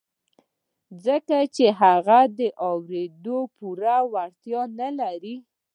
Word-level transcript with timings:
ځکه 1.05 1.37
چې 1.55 1.65
هغه 1.81 2.19
د 2.39 2.39
اورېدو 2.67 3.39
پوره 3.55 3.97
وړتيا 4.11 4.61
نه 4.79 4.89
لري. 4.99 5.35